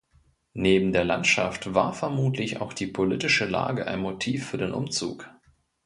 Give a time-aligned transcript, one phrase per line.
[0.55, 5.29] Neben der Landschaft war vermutlich auch die politische Lage ein Motiv für den Umzug.